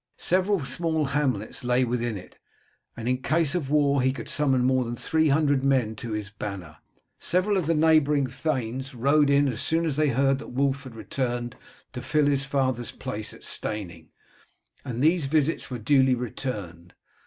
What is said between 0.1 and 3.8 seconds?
Several small hamlets lay within it, and in case of